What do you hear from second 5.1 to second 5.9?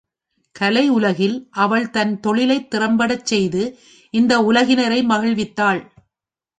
மகிழ்வித்தாள்.